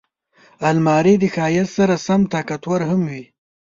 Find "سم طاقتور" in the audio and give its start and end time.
2.05-2.79